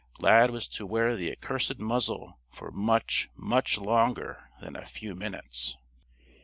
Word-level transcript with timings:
Lad 0.19 0.49
was 0.49 0.67
to 0.67 0.87
wear 0.87 1.15
the 1.15 1.31
accursed 1.31 1.77
muzzle 1.77 2.39
for 2.49 2.71
much, 2.71 3.29
much 3.35 3.77
longer 3.77 4.49
than 4.59 4.75
"a 4.75 4.83
few 4.83 5.13
minutes." 5.13 5.77